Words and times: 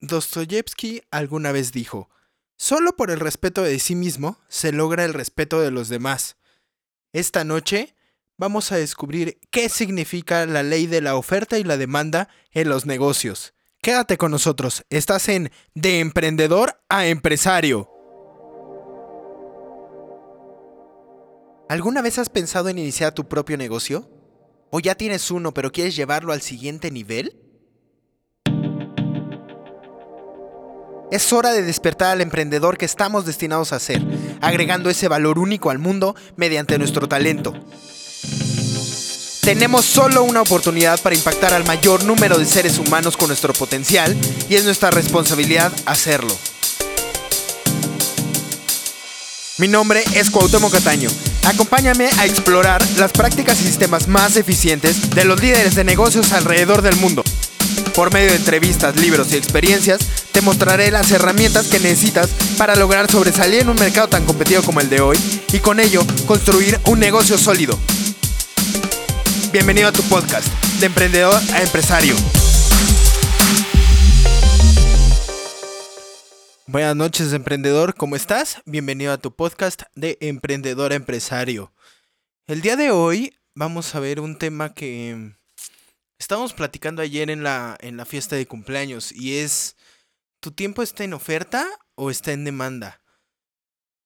Dostoyevsky 0.00 1.02
alguna 1.10 1.52
vez 1.52 1.72
dijo, 1.72 2.08
Solo 2.56 2.96
por 2.96 3.10
el 3.10 3.20
respeto 3.20 3.62
de 3.62 3.78
sí 3.78 3.94
mismo 3.94 4.38
se 4.48 4.72
logra 4.72 5.04
el 5.04 5.14
respeto 5.14 5.60
de 5.60 5.70
los 5.70 5.88
demás. 5.88 6.36
Esta 7.12 7.44
noche 7.44 7.94
vamos 8.36 8.72
a 8.72 8.76
descubrir 8.76 9.38
qué 9.50 9.68
significa 9.68 10.46
la 10.46 10.62
ley 10.62 10.86
de 10.86 11.00
la 11.00 11.16
oferta 11.16 11.58
y 11.58 11.64
la 11.64 11.76
demanda 11.76 12.28
en 12.52 12.68
los 12.68 12.86
negocios. 12.86 13.54
Quédate 13.82 14.18
con 14.18 14.30
nosotros, 14.30 14.84
estás 14.90 15.28
en 15.28 15.50
De 15.74 16.00
Emprendedor 16.00 16.82
a 16.88 17.06
Empresario. 17.06 17.90
¿Alguna 21.70 22.02
vez 22.02 22.18
has 22.18 22.28
pensado 22.28 22.68
en 22.68 22.78
iniciar 22.78 23.14
tu 23.14 23.28
propio 23.28 23.56
negocio? 23.56 24.10
¿O 24.70 24.80
ya 24.80 24.96
tienes 24.96 25.30
uno 25.30 25.54
pero 25.54 25.72
quieres 25.72 25.96
llevarlo 25.96 26.32
al 26.32 26.42
siguiente 26.42 26.90
nivel? 26.90 27.39
Es 31.10 31.32
hora 31.32 31.52
de 31.52 31.62
despertar 31.62 32.12
al 32.12 32.20
emprendedor 32.20 32.78
que 32.78 32.84
estamos 32.84 33.26
destinados 33.26 33.72
a 33.72 33.80
ser, 33.80 34.00
agregando 34.40 34.90
ese 34.90 35.08
valor 35.08 35.40
único 35.40 35.70
al 35.70 35.78
mundo 35.78 36.14
mediante 36.36 36.78
nuestro 36.78 37.08
talento. 37.08 37.52
Tenemos 39.40 39.84
solo 39.84 40.22
una 40.22 40.42
oportunidad 40.42 41.00
para 41.00 41.16
impactar 41.16 41.52
al 41.52 41.64
mayor 41.64 42.04
número 42.04 42.38
de 42.38 42.44
seres 42.46 42.78
humanos 42.78 43.16
con 43.16 43.26
nuestro 43.26 43.52
potencial 43.52 44.16
y 44.48 44.54
es 44.54 44.64
nuestra 44.64 44.92
responsabilidad 44.92 45.72
hacerlo. 45.84 46.36
Mi 49.58 49.66
nombre 49.66 50.04
es 50.14 50.30
Cuauhtémoc 50.30 50.72
Cataño. 50.72 51.10
Acompáñame 51.44 52.08
a 52.18 52.26
explorar 52.26 52.82
las 52.98 53.10
prácticas 53.12 53.60
y 53.60 53.64
sistemas 53.64 54.06
más 54.06 54.36
eficientes 54.36 55.10
de 55.10 55.24
los 55.24 55.40
líderes 55.40 55.74
de 55.74 55.82
negocios 55.84 56.32
alrededor 56.32 56.82
del 56.82 56.96
mundo. 56.96 57.24
Por 57.94 58.12
medio 58.12 58.30
de 58.30 58.36
entrevistas, 58.36 58.96
libros 58.96 59.32
y 59.32 59.36
experiencias, 59.36 60.00
te 60.32 60.40
mostraré 60.40 60.90
las 60.90 61.10
herramientas 61.10 61.66
que 61.66 61.80
necesitas 61.80 62.30
para 62.56 62.76
lograr 62.76 63.10
sobresalir 63.10 63.60
en 63.60 63.68
un 63.68 63.76
mercado 63.76 64.08
tan 64.08 64.24
competido 64.24 64.62
como 64.62 64.80
el 64.80 64.88
de 64.88 65.00
hoy 65.00 65.18
y 65.52 65.58
con 65.58 65.80
ello 65.80 66.02
construir 66.26 66.78
un 66.86 67.00
negocio 67.00 67.36
sólido. 67.36 67.78
Bienvenido 69.52 69.88
a 69.88 69.92
tu 69.92 70.02
podcast, 70.04 70.46
de 70.78 70.86
emprendedor 70.86 71.34
a 71.52 71.62
empresario. 71.62 72.14
Buenas 76.66 76.94
noches, 76.94 77.32
emprendedor, 77.32 77.94
¿cómo 77.96 78.14
estás? 78.14 78.58
Bienvenido 78.64 79.12
a 79.12 79.18
tu 79.18 79.34
podcast 79.34 79.82
de 79.96 80.16
emprendedor 80.20 80.92
a 80.92 80.94
empresario. 80.94 81.72
El 82.46 82.62
día 82.62 82.76
de 82.76 82.92
hoy 82.92 83.34
vamos 83.54 83.94
a 83.96 84.00
ver 84.00 84.20
un 84.20 84.38
tema 84.38 84.72
que 84.72 85.32
Estábamos 86.20 86.52
platicando 86.52 87.00
ayer 87.00 87.30
en 87.30 87.42
la, 87.42 87.78
en 87.80 87.96
la 87.96 88.04
fiesta 88.04 88.36
de 88.36 88.46
cumpleaños 88.46 89.10
y 89.10 89.38
es, 89.38 89.74
¿tu 90.40 90.52
tiempo 90.52 90.82
está 90.82 91.02
en 91.02 91.14
oferta 91.14 91.66
o 91.94 92.10
está 92.10 92.32
en 92.32 92.44
demanda? 92.44 93.00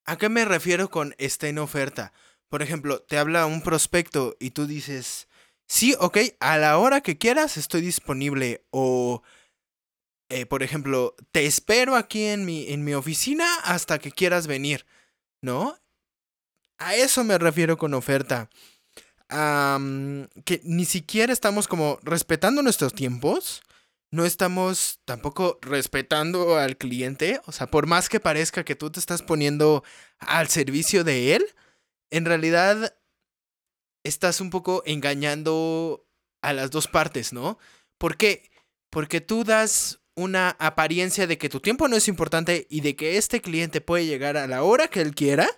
¿A 0.04 0.16
qué 0.16 0.28
me 0.28 0.44
refiero 0.44 0.90
con 0.90 1.16
está 1.18 1.48
en 1.48 1.58
oferta? 1.58 2.12
Por 2.48 2.62
ejemplo, 2.62 3.00
te 3.02 3.18
habla 3.18 3.46
un 3.46 3.62
prospecto 3.62 4.36
y 4.38 4.50
tú 4.50 4.68
dices, 4.68 5.26
sí, 5.66 5.96
ok, 5.98 6.18
a 6.38 6.56
la 6.56 6.78
hora 6.78 7.00
que 7.00 7.18
quieras 7.18 7.56
estoy 7.56 7.80
disponible. 7.80 8.64
O, 8.70 9.24
eh, 10.28 10.46
por 10.46 10.62
ejemplo, 10.62 11.16
te 11.32 11.46
espero 11.46 11.96
aquí 11.96 12.26
en 12.26 12.44
mi, 12.44 12.68
en 12.68 12.84
mi 12.84 12.94
oficina 12.94 13.44
hasta 13.64 13.98
que 13.98 14.12
quieras 14.12 14.46
venir, 14.46 14.86
¿no? 15.42 15.76
A 16.78 16.94
eso 16.94 17.24
me 17.24 17.38
refiero 17.38 17.76
con 17.76 17.92
oferta 17.92 18.48
que 20.44 20.60
ni 20.64 20.84
siquiera 20.84 21.32
estamos 21.32 21.68
como 21.68 21.98
respetando 22.02 22.62
nuestros 22.62 22.92
tiempos. 22.92 23.62
No 24.10 24.24
estamos 24.24 25.00
tampoco 25.04 25.58
respetando 25.60 26.56
al 26.56 26.76
cliente. 26.76 27.40
O 27.46 27.52
sea, 27.52 27.66
por 27.66 27.86
más 27.86 28.08
que 28.08 28.20
parezca 28.20 28.64
que 28.64 28.76
tú 28.76 28.90
te 28.90 29.00
estás 29.00 29.22
poniendo 29.22 29.82
al 30.18 30.48
servicio 30.48 31.02
de 31.02 31.34
él, 31.34 31.44
en 32.10 32.24
realidad 32.24 32.96
estás 34.04 34.40
un 34.40 34.50
poco 34.50 34.82
engañando 34.86 36.06
a 36.42 36.52
las 36.52 36.70
dos 36.70 36.86
partes, 36.86 37.32
¿no? 37.32 37.58
¿Por 37.98 38.16
qué? 38.16 38.50
Porque 38.90 39.20
tú 39.20 39.42
das 39.42 40.00
una 40.14 40.50
apariencia 40.60 41.26
de 41.26 41.38
que 41.38 41.48
tu 41.48 41.58
tiempo 41.58 41.88
no 41.88 41.96
es 41.96 42.06
importante 42.06 42.68
y 42.70 42.82
de 42.82 42.94
que 42.94 43.16
este 43.16 43.40
cliente 43.40 43.80
puede 43.80 44.06
llegar 44.06 44.36
a 44.36 44.46
la 44.46 44.62
hora 44.62 44.86
que 44.86 45.00
él 45.00 45.14
quiera. 45.14 45.48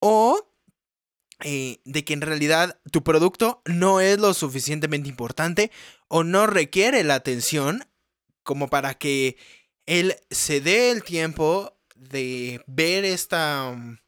O 0.00 0.53
eh, 1.46 1.82
de 1.84 2.06
que 2.06 2.14
en 2.14 2.22
realidad 2.22 2.80
tu 2.90 3.04
producto 3.04 3.60
no 3.66 4.00
es 4.00 4.18
lo 4.18 4.32
suficientemente 4.32 5.10
importante 5.10 5.70
o 6.08 6.24
no 6.24 6.46
requiere 6.46 7.04
la 7.04 7.16
atención 7.16 7.84
como 8.42 8.70
para 8.70 8.94
que 8.94 9.36
él 9.84 10.16
se 10.30 10.62
dé 10.62 10.90
el 10.90 11.04
tiempo 11.04 11.76
de 11.94 12.64
ver 12.66 13.04
esta, 13.04 13.72
mm, 13.72 13.98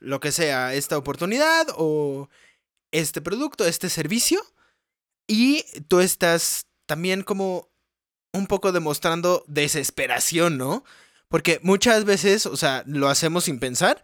lo 0.00 0.20
que 0.20 0.32
sea, 0.32 0.74
esta 0.74 0.98
oportunidad 0.98 1.66
o 1.78 2.28
este 2.92 3.22
producto, 3.22 3.66
este 3.66 3.88
servicio. 3.88 4.42
Y 5.26 5.64
tú 5.88 6.00
estás 6.00 6.66
también 6.84 7.22
como 7.22 7.70
un 8.34 8.46
poco 8.46 8.70
demostrando 8.72 9.44
desesperación, 9.48 10.58
¿no? 10.58 10.84
Porque 11.28 11.58
muchas 11.62 12.04
veces, 12.04 12.44
o 12.44 12.58
sea, 12.58 12.84
lo 12.86 13.08
hacemos 13.08 13.44
sin 13.44 13.60
pensar, 13.60 14.02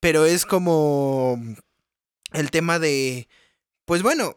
pero 0.00 0.26
es 0.26 0.44
como 0.44 1.38
el 2.32 2.50
tema 2.50 2.78
de, 2.78 3.28
pues 3.84 4.02
bueno, 4.02 4.34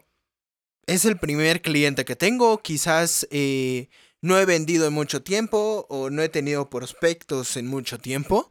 es 0.86 1.04
el 1.04 1.18
primer 1.18 1.62
cliente 1.62 2.04
que 2.04 2.16
tengo, 2.16 2.62
quizás 2.62 3.26
eh, 3.30 3.88
no 4.20 4.38
he 4.38 4.44
vendido 4.44 4.86
en 4.86 4.92
mucho 4.92 5.22
tiempo 5.22 5.86
o 5.88 6.10
no 6.10 6.22
he 6.22 6.28
tenido 6.28 6.70
prospectos 6.70 7.56
en 7.56 7.66
mucho 7.66 7.98
tiempo, 7.98 8.50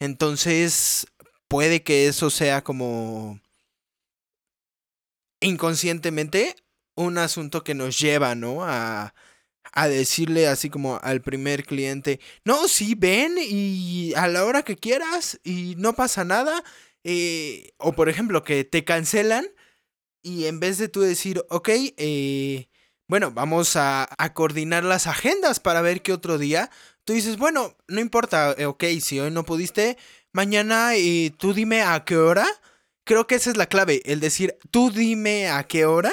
entonces 0.00 1.06
puede 1.48 1.82
que 1.82 2.06
eso 2.06 2.30
sea 2.30 2.62
como 2.64 3.40
inconscientemente 5.40 6.56
un 6.94 7.18
asunto 7.18 7.64
que 7.64 7.74
nos 7.74 7.98
lleva, 7.98 8.34
¿no? 8.34 8.64
A, 8.64 9.14
a 9.72 9.88
decirle 9.88 10.46
así 10.46 10.70
como 10.70 10.98
al 11.02 11.22
primer 11.22 11.64
cliente, 11.64 12.20
no, 12.44 12.68
sí, 12.68 12.94
ven 12.94 13.36
y 13.38 14.12
a 14.14 14.28
la 14.28 14.44
hora 14.44 14.62
que 14.62 14.76
quieras 14.76 15.40
y 15.44 15.74
no 15.78 15.94
pasa 15.94 16.24
nada 16.24 16.62
eh, 17.04 17.72
o 17.78 17.92
por 17.92 18.08
ejemplo, 18.08 18.44
que 18.44 18.64
te 18.64 18.84
cancelan 18.84 19.46
y 20.22 20.46
en 20.46 20.60
vez 20.60 20.78
de 20.78 20.88
tú 20.88 21.00
decir, 21.00 21.44
ok, 21.50 21.68
eh, 21.96 22.68
bueno, 23.08 23.32
vamos 23.32 23.76
a, 23.76 24.08
coordinar 24.34 24.84
las 24.84 25.06
agendas 25.06 25.60
para 25.60 25.82
ver 25.82 26.02
qué 26.02 26.12
otro 26.12 26.38
día, 26.38 26.70
tú 27.04 27.12
dices, 27.12 27.38
bueno, 27.38 27.76
no 27.88 28.00
importa, 28.00 28.54
eh, 28.56 28.66
ok, 28.66 28.84
si 29.00 29.20
hoy 29.20 29.30
no 29.30 29.44
pudiste, 29.44 29.98
mañana 30.32 30.92
tú 31.38 31.52
dime 31.52 31.82
a 31.82 32.04
qué 32.04 32.16
hora. 32.16 32.46
Creo 33.04 33.26
que 33.26 33.34
esa 33.34 33.50
es 33.50 33.56
la 33.56 33.66
clave, 33.66 34.00
el 34.04 34.20
decir, 34.20 34.56
tú 34.70 34.90
dime 34.90 35.48
a 35.48 35.64
qué 35.64 35.86
hora. 35.86 36.12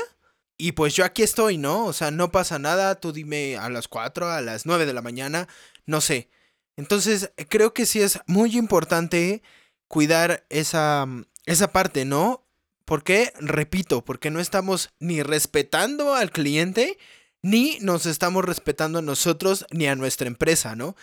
Y 0.57 0.73
pues 0.73 0.93
yo 0.95 1.05
aquí 1.05 1.23
estoy, 1.23 1.57
¿no? 1.57 1.85
O 1.85 1.93
sea, 1.93 2.11
no 2.11 2.31
pasa 2.31 2.59
nada, 2.59 2.95
tú 2.95 3.13
dime 3.13 3.57
a 3.57 3.69
las 3.69 3.87
4, 3.87 4.29
a 4.29 4.41
las 4.41 4.65
9 4.65 4.85
de 4.85 4.93
la 4.93 5.01
mañana, 5.01 5.47
no 5.85 6.01
sé. 6.01 6.29
Entonces, 6.75 7.31
creo 7.49 7.73
que 7.73 7.85
sí 7.85 8.01
es 8.01 8.19
muy 8.25 8.57
importante 8.57 9.41
cuidar 9.89 10.45
esa, 10.49 11.05
mm, 11.05 11.25
esa 11.45 11.73
parte, 11.73 12.05
¿no? 12.05 12.45
Porque, 12.85 13.33
repito, 13.39 14.05
porque 14.05 14.31
no 14.31 14.39
estamos 14.39 14.91
ni 14.99 15.21
respetando 15.21 16.15
al 16.15 16.31
cliente, 16.31 16.97
ni 17.41 17.77
nos 17.81 18.05
estamos 18.05 18.45
respetando 18.45 18.99
a 18.99 19.03
nosotros, 19.03 19.65
ni 19.71 19.87
a 19.87 19.95
nuestra 19.95 20.27
empresa, 20.27 20.75
¿no? 20.75 20.95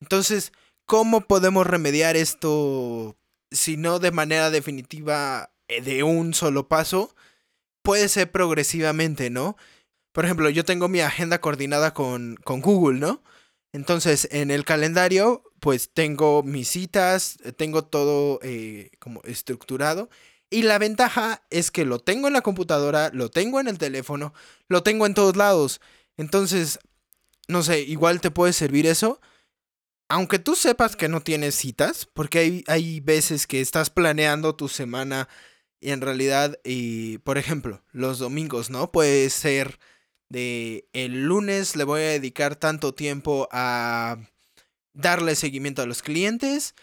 Entonces, 0.00 0.52
¿cómo 0.86 1.22
podemos 1.22 1.66
remediar 1.66 2.16
esto 2.16 3.16
si 3.50 3.76
no 3.76 3.98
de 3.98 4.12
manera 4.12 4.50
definitiva 4.50 5.50
eh, 5.68 5.82
de 5.82 6.02
un 6.04 6.34
solo 6.34 6.68
paso? 6.68 7.14
Puede 7.82 8.08
ser 8.08 8.30
progresivamente, 8.30 9.30
¿no? 9.30 9.56
Por 10.12 10.24
ejemplo, 10.24 10.50
yo 10.50 10.64
tengo 10.64 10.88
mi 10.88 11.00
agenda 11.00 11.40
coordinada 11.40 11.94
con, 11.94 12.36
con 12.44 12.60
Google, 12.60 12.98
¿no? 12.98 13.22
Entonces, 13.72 14.28
en 14.32 14.50
el 14.50 14.64
calendario, 14.64 15.44
pues 15.60 15.90
tengo 15.92 16.42
mis 16.42 16.68
citas, 16.68 17.38
eh, 17.44 17.52
tengo 17.52 17.84
todo 17.84 18.40
eh, 18.42 18.90
como 18.98 19.22
estructurado. 19.24 20.08
Y 20.50 20.62
la 20.62 20.78
ventaja 20.78 21.42
es 21.50 21.70
que 21.70 21.84
lo 21.84 21.98
tengo 21.98 22.28
en 22.28 22.34
la 22.34 22.42
computadora, 22.42 23.10
lo 23.12 23.30
tengo 23.30 23.60
en 23.60 23.68
el 23.68 23.78
teléfono, 23.78 24.32
lo 24.68 24.82
tengo 24.82 25.06
en 25.06 25.14
todos 25.14 25.36
lados. 25.36 25.80
Entonces, 26.16 26.78
no 27.48 27.62
sé, 27.62 27.80
igual 27.80 28.20
te 28.20 28.30
puede 28.30 28.52
servir 28.52 28.86
eso. 28.86 29.20
Aunque 30.08 30.38
tú 30.38 30.54
sepas 30.54 30.94
que 30.94 31.08
no 31.08 31.20
tienes 31.20 31.56
citas, 31.56 32.06
porque 32.06 32.38
hay, 32.38 32.64
hay 32.68 33.00
veces 33.00 33.46
que 33.46 33.60
estás 33.60 33.90
planeando 33.90 34.54
tu 34.54 34.68
semana 34.68 35.28
y 35.80 35.90
en 35.90 36.00
realidad, 36.00 36.58
y, 36.64 37.18
por 37.18 37.38
ejemplo, 37.38 37.82
los 37.92 38.18
domingos, 38.18 38.70
¿no? 38.70 38.92
Puede 38.92 39.28
ser 39.30 39.78
de 40.28 40.88
el 40.92 41.24
lunes 41.24 41.76
le 41.76 41.84
voy 41.84 42.00
a 42.02 42.04
dedicar 42.04 42.56
tanto 42.56 42.94
tiempo 42.94 43.48
a 43.52 44.18
darle 44.96 45.36
seguimiento 45.36 45.82
a 45.82 45.86
los 45.86 46.02
clientes. 46.02 46.74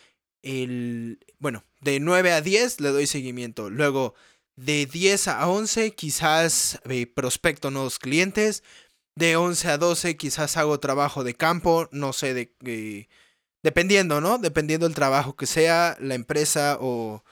El, 0.41 1.19
bueno, 1.39 1.65
de 1.81 1.99
9 1.99 2.31
a 2.31 2.41
10 2.41 2.79
le 2.79 2.89
doy 2.89 3.07
seguimiento. 3.07 3.69
Luego, 3.69 4.13
de 4.55 4.85
10 4.85 5.27
a 5.29 5.47
11 5.49 5.95
quizás 5.95 6.79
eh, 6.89 7.07
prospecto 7.07 7.71
nuevos 7.71 7.99
clientes. 7.99 8.63
de 9.15 9.35
11 9.35 9.67
a 9.69 9.77
12 9.77 10.17
quizás 10.17 10.57
hago 10.57 10.79
trabajo 10.79 11.23
de 11.23 11.35
campo, 11.35 11.87
no 11.91 12.13
sé, 12.13 12.33
de, 12.33 13.07
dependiendo, 13.63 14.21
¿no? 14.21 14.39
Dependiendo 14.39 14.87
del 14.87 14.95
trabajo 14.95 15.35
que 15.35 15.45
sea, 15.45 15.97
la 15.99 16.15
empresa 16.15 16.77
o 16.81 17.23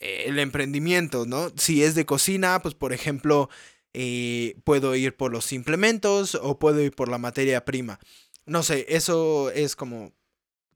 eh, 0.00 0.24
el 0.26 0.38
emprendimiento, 0.40 1.26
¿no? 1.26 1.52
Si 1.56 1.84
es 1.84 1.94
de 1.94 2.06
cocina, 2.06 2.60
pues 2.62 2.74
por 2.74 2.92
ejemplo, 2.92 3.48
eh, 3.94 4.56
puedo 4.64 4.94
ir 4.96 5.16
por 5.16 5.32
los 5.32 5.52
implementos 5.52 6.34
o 6.34 6.58
puedo 6.58 6.80
ir 6.82 6.92
por 6.92 7.08
la 7.08 7.18
materia 7.18 7.64
prima. 7.64 8.00
No 8.46 8.62
sé, 8.62 8.86
eso 8.88 9.50
es 9.50 9.76
como, 9.76 10.12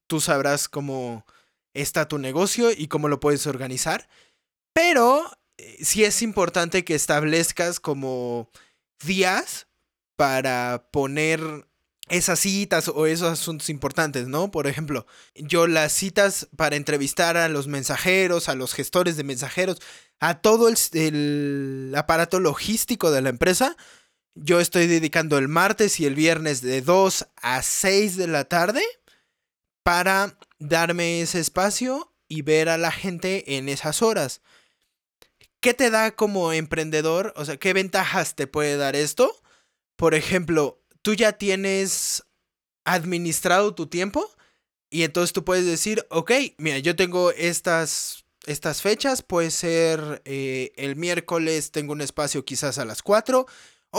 tú 0.06 0.20
sabrás 0.20 0.68
cómo 0.68 1.24
está 1.74 2.08
tu 2.08 2.18
negocio 2.18 2.70
y 2.70 2.88
cómo 2.88 3.08
lo 3.08 3.20
puedes 3.20 3.46
organizar, 3.46 4.08
pero 4.72 5.24
eh, 5.58 5.78
sí 5.84 6.04
es 6.04 6.22
importante 6.22 6.84
que 6.84 6.94
establezcas 6.94 7.80
como 7.80 8.50
días 9.04 9.66
para 10.16 10.88
poner 10.90 11.68
esas 12.08 12.40
citas 12.40 12.88
o 12.88 13.06
esos 13.06 13.28
asuntos 13.28 13.68
importantes, 13.68 14.28
¿no? 14.28 14.50
Por 14.50 14.66
ejemplo, 14.66 15.06
yo 15.34 15.66
las 15.66 15.92
citas 15.92 16.48
para 16.56 16.76
entrevistar 16.76 17.36
a 17.36 17.48
los 17.48 17.66
mensajeros, 17.66 18.48
a 18.48 18.54
los 18.54 18.74
gestores 18.74 19.16
de 19.16 19.24
mensajeros, 19.24 19.80
a 20.20 20.40
todo 20.40 20.68
el, 20.68 21.92
aparato 21.96 22.40
logístico 22.40 23.10
de 23.10 23.22
la 23.22 23.28
empresa, 23.28 23.76
yo 24.34 24.60
estoy 24.60 24.86
dedicando 24.86 25.38
el 25.38 25.48
martes 25.48 26.00
y 26.00 26.06
el 26.06 26.14
viernes 26.14 26.60
de 26.60 26.82
2 26.82 27.26
a 27.36 27.62
6 27.62 28.16
de 28.16 28.26
la 28.26 28.44
tarde 28.44 28.82
para 29.82 30.38
darme 30.58 31.20
ese 31.20 31.40
espacio 31.40 32.12
y 32.28 32.42
ver 32.42 32.68
a 32.68 32.78
la 32.78 32.92
gente 32.92 33.56
en 33.56 33.68
esas 33.68 34.02
horas. 34.02 34.42
¿Qué 35.60 35.74
te 35.74 35.90
da 35.90 36.12
como 36.12 36.52
emprendedor? 36.52 37.32
O 37.36 37.44
sea, 37.44 37.56
¿qué 37.56 37.72
ventajas 37.72 38.36
te 38.36 38.46
puede 38.46 38.76
dar 38.76 38.94
esto? 38.94 39.34
Por 39.96 40.14
ejemplo, 40.14 40.80
tú 41.02 41.14
ya 41.14 41.32
tienes 41.32 42.24
administrado 42.84 43.74
tu 43.74 43.88
tiempo 43.88 44.30
y 44.90 45.02
entonces 45.02 45.32
tú 45.32 45.44
puedes 45.44 45.66
decir, 45.66 46.06
ok, 46.10 46.32
mira, 46.58 46.78
yo 46.78 46.94
tengo 46.94 47.32
estas, 47.32 48.24
estas 48.46 48.82
fechas, 48.82 49.22
puede 49.22 49.50
ser 49.50 50.22
eh, 50.24 50.72
el 50.76 50.96
miércoles 50.96 51.72
tengo 51.72 51.92
un 51.92 52.00
espacio 52.00 52.44
quizás 52.44 52.78
a 52.78 52.84
las 52.84 53.02
4 53.02 53.46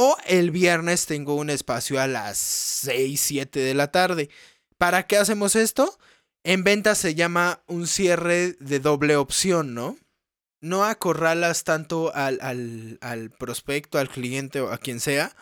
o 0.02 0.16
el 0.26 0.50
viernes 0.50 1.08
tengo 1.08 1.36
un 1.36 1.50
espacio 1.50 2.00
a 2.00 2.08
las 2.08 2.38
6, 2.38 3.20
7 3.20 3.60
de 3.60 3.74
la 3.74 3.92
tarde. 3.92 4.30
¿Para 4.78 5.06
qué 5.06 5.18
hacemos 5.18 5.58
esto? 5.58 6.00
En 6.46 6.64
venta 6.64 6.96
se 6.96 7.16
llama 7.16 7.64
un 7.68 7.86
cierre 7.86 8.54
de 8.62 8.80
doble 8.80 9.18
opción, 9.18 9.74
¿no? 9.74 9.98
No 10.62 10.86
acorralas 10.86 11.66
tanto 11.66 12.16
al, 12.16 12.40
al, 12.42 12.98
al 13.02 13.30
prospecto, 13.30 13.98
al 14.00 14.08
cliente 14.08 14.62
o 14.62 14.72
a 14.72 14.78
quien 14.78 15.02
sea, 15.02 15.36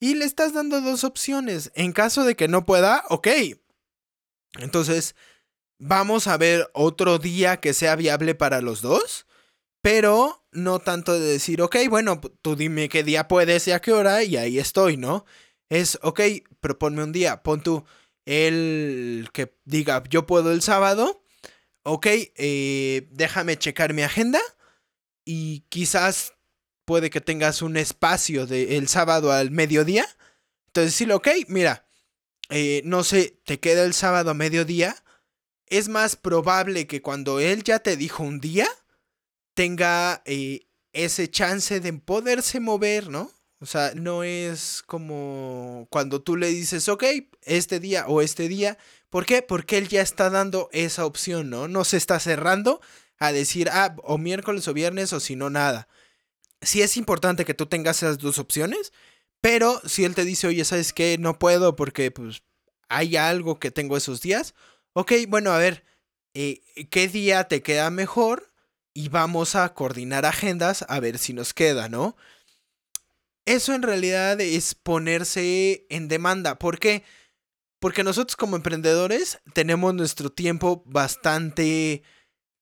y 0.00 0.14
le 0.14 0.24
estás 0.24 0.54
dando 0.54 0.80
dos 0.80 1.04
opciones. 1.04 1.70
En 1.74 1.92
caso 1.92 2.24
de 2.24 2.36
que 2.36 2.48
no 2.48 2.64
pueda, 2.64 3.04
ok. 3.10 3.28
Entonces, 4.60 5.14
vamos 5.78 6.26
a 6.26 6.38
ver 6.38 6.70
otro 6.72 7.18
día 7.18 7.58
que 7.58 7.74
sea 7.74 7.96
viable 7.96 8.34
para 8.34 8.62
los 8.62 8.80
dos. 8.80 9.26
Pero 9.82 10.44
no 10.52 10.78
tanto 10.80 11.18
de 11.18 11.26
decir, 11.26 11.62
ok, 11.62 11.76
bueno, 11.88 12.20
tú 12.42 12.56
dime 12.56 12.88
qué 12.88 13.02
día 13.02 13.28
puedes 13.28 13.66
y 13.68 13.72
a 13.72 13.80
qué 13.80 13.92
hora 13.92 14.22
y 14.24 14.36
ahí 14.36 14.58
estoy, 14.58 14.96
¿no? 14.96 15.24
Es, 15.68 15.98
ok, 16.02 16.20
proponme 16.60 17.02
un 17.02 17.12
día. 17.12 17.42
Pon 17.42 17.62
tú 17.62 17.84
el 18.26 19.28
que 19.32 19.54
diga, 19.64 20.02
yo 20.10 20.26
puedo 20.26 20.52
el 20.52 20.62
sábado. 20.62 21.24
Ok, 21.82 22.06
eh, 22.08 23.08
déjame 23.10 23.58
checar 23.58 23.94
mi 23.94 24.02
agenda. 24.02 24.40
Y 25.24 25.60
quizás 25.68 26.34
puede 26.84 27.10
que 27.10 27.20
tengas 27.20 27.62
un 27.62 27.76
espacio 27.76 28.46
del 28.46 28.72
el 28.72 28.88
sábado 28.88 29.32
al 29.32 29.50
mediodía. 29.50 30.04
Entonces 30.66 30.92
decirle, 30.92 31.14
ok, 31.14 31.28
mira, 31.48 31.86
eh, 32.50 32.82
no 32.84 33.04
sé, 33.04 33.40
te 33.44 33.60
queda 33.60 33.84
el 33.84 33.94
sábado 33.94 34.30
a 34.30 34.34
mediodía. 34.34 34.96
Es 35.66 35.88
más 35.88 36.16
probable 36.16 36.86
que 36.86 37.00
cuando 37.00 37.38
él 37.38 37.62
ya 37.62 37.78
te 37.78 37.96
dijo 37.96 38.24
un 38.24 38.40
día, 38.40 38.68
tenga 39.60 40.22
eh, 40.24 40.66
ese 40.92 41.30
chance 41.30 41.80
de 41.80 41.92
poderse 41.92 42.60
mover, 42.60 43.08
¿no? 43.08 43.30
O 43.60 43.66
sea, 43.66 43.92
no 43.94 44.24
es 44.24 44.82
como 44.86 45.86
cuando 45.90 46.22
tú 46.22 46.36
le 46.36 46.48
dices, 46.48 46.88
ok, 46.88 47.04
este 47.42 47.78
día 47.78 48.06
o 48.08 48.22
este 48.22 48.48
día. 48.48 48.78
¿Por 49.10 49.26
qué? 49.26 49.42
Porque 49.42 49.76
él 49.76 49.88
ya 49.88 50.00
está 50.00 50.30
dando 50.30 50.70
esa 50.72 51.04
opción, 51.04 51.50
¿no? 51.50 51.68
No 51.68 51.84
se 51.84 51.98
está 51.98 52.18
cerrando 52.20 52.80
a 53.18 53.32
decir, 53.32 53.68
ah, 53.70 53.94
o 54.04 54.16
miércoles 54.16 54.66
o 54.66 54.72
viernes 54.72 55.12
o 55.12 55.20
si 55.20 55.36
no, 55.36 55.50
nada 55.50 55.88
sí 56.62 56.82
es 56.82 56.96
importante 56.96 57.44
que 57.44 57.54
tú 57.54 57.66
tengas 57.66 58.02
esas 58.02 58.18
dos 58.18 58.38
opciones, 58.38 58.92
pero 59.40 59.80
si 59.86 60.04
él 60.04 60.14
te 60.14 60.24
dice, 60.24 60.46
oye, 60.46 60.64
¿sabes 60.64 60.92
qué? 60.92 61.16
No 61.18 61.38
puedo 61.38 61.76
porque 61.76 62.10
pues 62.10 62.42
hay 62.88 63.16
algo 63.16 63.58
que 63.58 63.70
tengo 63.70 63.96
esos 63.96 64.20
días. 64.20 64.54
Ok, 64.92 65.12
bueno, 65.28 65.52
a 65.52 65.58
ver, 65.58 65.84
eh, 66.34 66.62
¿qué 66.90 67.08
día 67.08 67.44
te 67.44 67.62
queda 67.62 67.90
mejor? 67.90 68.49
Y 68.92 69.08
vamos 69.08 69.54
a 69.54 69.72
coordinar 69.74 70.26
agendas 70.26 70.84
a 70.88 71.00
ver 71.00 71.18
si 71.18 71.32
nos 71.32 71.54
queda, 71.54 71.88
¿no? 71.88 72.16
Eso 73.46 73.74
en 73.74 73.82
realidad 73.82 74.40
es 74.40 74.74
ponerse 74.74 75.86
en 75.90 76.08
demanda. 76.08 76.58
¿Por 76.58 76.78
qué? 76.78 77.04
Porque 77.78 78.04
nosotros 78.04 78.36
como 78.36 78.56
emprendedores 78.56 79.40
tenemos 79.54 79.94
nuestro 79.94 80.30
tiempo 80.30 80.82
bastante 80.86 82.02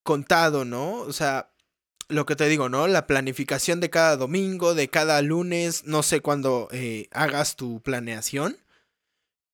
contado, 0.02 0.64
¿no? 0.64 0.92
O 1.00 1.12
sea, 1.12 1.50
lo 2.08 2.24
que 2.24 2.36
te 2.36 2.48
digo, 2.48 2.68
¿no? 2.68 2.86
La 2.86 3.06
planificación 3.06 3.80
de 3.80 3.90
cada 3.90 4.16
domingo, 4.16 4.74
de 4.74 4.88
cada 4.88 5.20
lunes, 5.20 5.84
no 5.84 6.02
sé 6.02 6.20
cuándo 6.20 6.68
eh, 6.72 7.08
hagas 7.10 7.56
tu 7.56 7.82
planeación, 7.82 8.56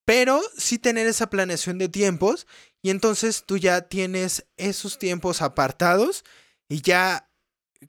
pero 0.05 0.41
sí 0.57 0.79
tener 0.79 1.07
esa 1.07 1.31
planeación 1.31 1.79
de 1.79 1.89
tiempos 1.89 2.47
y 2.83 2.91
entonces 2.91 3.45
tú 3.45 3.57
ya 3.57 3.89
tienes 3.89 4.47
esos 4.57 4.99
tiempos 4.99 5.43
apartados 5.43 6.25
y 6.69 6.83
ya 6.83 7.29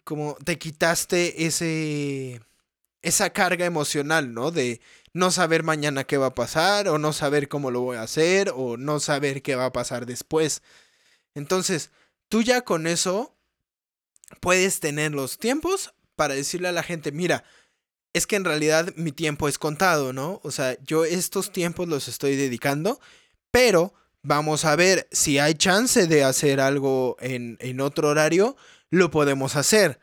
como 0.04 0.36
te 0.44 0.58
quitaste 0.58 1.46
ese 1.46 2.42
esa 3.02 3.30
carga 3.30 3.66
emocional, 3.66 4.34
¿no? 4.34 4.52
De 4.52 4.82
no 5.14 5.30
saber 5.32 5.64
mañana 5.64 6.04
qué 6.06 6.18
va 6.18 6.28
a 6.28 6.36
pasar 6.36 6.88
o 6.90 6.98
no 6.98 7.14
saber 7.14 7.48
cómo 7.48 7.70
lo 7.70 7.82
voy 7.82 7.98
a 7.98 8.02
hacer 8.02 8.52
o 8.56 8.78
no 8.78 9.00
saber 9.00 9.44
qué 9.44 9.56
va 9.56 9.66
a 9.66 9.74
pasar 9.74 10.06
después. 10.08 10.64
Entonces, 11.36 11.92
tú 12.30 12.42
ya 12.42 12.62
con 12.62 12.88
eso 12.88 13.36
puedes 14.42 14.80
tener 14.80 15.12
los 15.12 15.38
tiempos 15.38 15.94
para 16.16 16.34
decirle 16.34 16.68
a 16.68 16.72
la 16.72 16.84
gente, 16.84 17.12
mira, 17.12 17.44
es 18.14 18.26
que 18.26 18.38
en 18.38 18.46
realidad 18.46 18.94
mi 18.96 19.12
tiempo 19.12 19.48
es 19.48 19.60
contado, 19.60 20.12
¿no? 20.12 20.40
O 20.44 20.52
sea, 20.52 20.78
yo 20.84 21.06
estos 21.06 21.52
tiempos 21.52 21.88
los 21.88 22.08
estoy 22.08 22.36
dedicando, 22.36 23.00
pero 23.52 23.94
vamos 24.26 24.66
a 24.66 24.76
ver 24.76 25.08
si 25.12 25.40
hay 25.40 25.54
chance 25.54 26.08
de 26.08 26.24
hacer 26.24 26.60
algo 26.60 27.16
en, 27.20 27.58
en 27.62 27.80
otro 27.80 28.10
horario, 28.10 28.58
lo 28.90 29.12
podemos 29.12 29.56
hacer, 29.56 30.00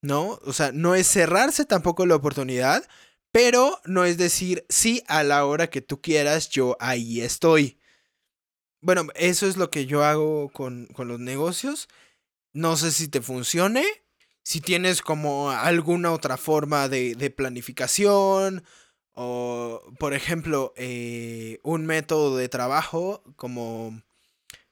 ¿no? 0.00 0.38
O 0.44 0.52
sea, 0.52 0.72
no 0.72 0.94
es 0.94 1.06
cerrarse 1.06 1.64
tampoco 1.64 2.06
la 2.06 2.16
oportunidad, 2.16 2.86
pero 3.32 3.80
no 3.84 4.04
es 4.04 4.18
decir, 4.18 4.64
sí, 4.68 5.02
a 5.08 5.22
la 5.22 5.44
hora 5.46 5.70
que 5.70 5.80
tú 5.80 6.00
quieras, 6.00 6.50
yo 6.50 6.76
ahí 6.80 7.20
estoy. 7.20 7.78
Bueno, 8.80 9.06
eso 9.14 9.46
es 9.46 9.56
lo 9.56 9.70
que 9.70 9.86
yo 9.86 10.04
hago 10.04 10.50
con, 10.50 10.86
con 10.88 11.08
los 11.08 11.20
negocios. 11.20 11.88
No 12.52 12.76
sé 12.76 12.92
si 12.92 13.08
te 13.08 13.22
funcione, 13.22 13.84
si 14.42 14.60
tienes 14.60 15.02
como 15.02 15.50
alguna 15.50 16.12
otra 16.12 16.36
forma 16.36 16.88
de, 16.88 17.32
planificación 17.36 18.64
o, 19.14 19.82
por 19.98 20.14
ejemplo, 20.14 20.72
eh, 20.76 21.60
un 21.62 21.86
método 21.86 22.36
de 22.36 22.48
trabajo 22.48 23.22
como 23.36 24.02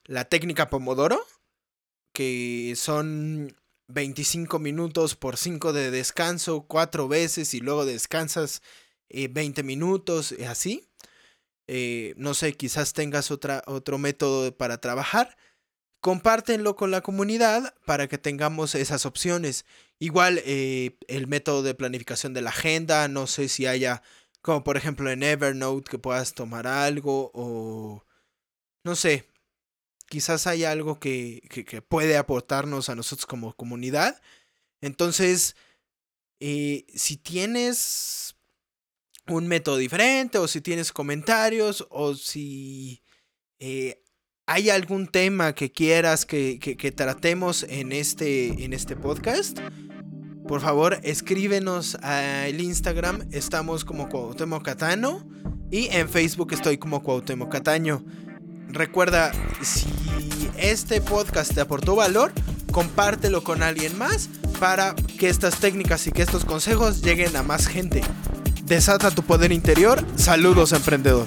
la 0.04 0.24
técnica 0.24 0.70
Pomodoro, 0.70 1.20
que 2.12 2.74
son 2.76 3.56
25 3.88 4.58
minutos 4.58 5.16
por 5.16 5.36
5 5.36 5.72
de 5.72 5.90
descanso, 5.90 6.62
4 6.62 7.08
veces 7.08 7.54
y 7.54 7.60
luego 7.60 7.84
descansas 7.84 8.62
20 9.08 9.60
eh, 9.60 9.64
minutos, 9.64 10.34
y 10.36 10.44
así. 10.44 10.88
Eh, 11.66 12.14
no 12.16 12.34
sé, 12.34 12.54
quizás 12.54 12.92
tengas 12.94 13.30
otra, 13.30 13.62
otro 13.66 13.98
método 13.98 14.56
para 14.56 14.80
trabajar 14.80 15.36
compártenlo 16.00 16.76
con 16.76 16.90
la 16.90 17.02
comunidad 17.02 17.74
para 17.84 18.08
que 18.08 18.18
tengamos 18.18 18.74
esas 18.74 19.06
opciones. 19.06 19.64
Igual 19.98 20.40
eh, 20.44 20.96
el 21.08 21.26
método 21.26 21.62
de 21.62 21.74
planificación 21.74 22.32
de 22.34 22.42
la 22.42 22.50
agenda, 22.50 23.06
no 23.08 23.26
sé 23.26 23.48
si 23.48 23.66
haya, 23.66 24.02
como 24.42 24.64
por 24.64 24.76
ejemplo 24.76 25.10
en 25.10 25.22
Evernote, 25.22 25.90
que 25.90 25.98
puedas 25.98 26.34
tomar 26.34 26.66
algo 26.66 27.30
o 27.34 28.04
no 28.84 28.96
sé, 28.96 29.28
quizás 30.08 30.46
haya 30.46 30.70
algo 30.70 30.98
que, 31.00 31.42
que, 31.50 31.82
puede 31.82 32.16
aportarnos 32.16 32.88
a 32.88 32.94
nosotros 32.94 33.26
como 33.26 33.54
comunidad. 33.54 34.20
Entonces, 34.80 35.56
eh, 36.40 36.86
si 36.94 37.16
tienes 37.16 38.36
un 39.28 39.46
método 39.48 39.76
diferente 39.76 40.38
o 40.38 40.48
si 40.48 40.60
tienes 40.60 40.92
comentarios 40.92 41.86
o 41.90 42.14
si 42.14 43.02
eh, 43.60 44.02
¿Hay 44.52 44.68
algún 44.68 45.06
tema 45.06 45.54
que 45.54 45.70
quieras 45.70 46.26
que, 46.26 46.58
tratemos 46.96 47.62
en 47.62 47.92
este, 47.92 48.64
en 48.64 48.72
este 48.72 48.96
podcast? 48.96 49.60
Por 50.46 50.60
favor, 50.60 50.98
escríbenos 51.02 51.96
al 51.96 52.60
Instagram. 52.60 53.28
Estamos 53.30 53.84
como 53.84 54.08
Cuauhtémoc 54.08 54.64
Catano. 54.64 55.26
Y 55.70 55.86
en 55.92 56.08
Facebook 56.08 56.52
estoy 56.52 56.78
como 56.78 57.02
Cuauhtémoc 57.02 57.50
Cataño. 57.50 58.04
Recuerda, 58.68 59.32
si 59.62 59.86
este 60.56 61.00
podcast 61.00 61.54
te 61.54 61.60
aportó 61.60 61.94
valor, 61.94 62.32
compártelo 62.72 63.44
con 63.44 63.62
alguien 63.62 63.96
más 63.96 64.28
para 64.58 64.94
que 64.94 65.28
estas 65.28 65.60
técnicas 65.60 66.06
y 66.06 66.12
que 66.12 66.22
estos 66.22 66.44
consejos 66.44 67.02
lleguen 67.02 67.36
a 67.36 67.42
más 67.42 67.66
gente. 67.68 68.02
Desata 68.64 69.10
tu 69.10 69.22
poder 69.22 69.52
interior. 69.52 70.04
Saludos, 70.16 70.72
emprendedor. 70.72 71.26